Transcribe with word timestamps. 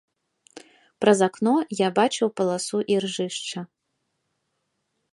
Праз 1.03 1.19
акно 1.27 1.53
я 1.85 1.89
бачыў 2.01 2.33
паласу 2.41 2.77
іржышча. 2.97 3.59